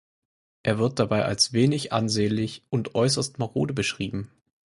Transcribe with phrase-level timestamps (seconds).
[0.63, 4.31] Er wird dabei als wenig ansehnlich und äußerst marode beschrieben.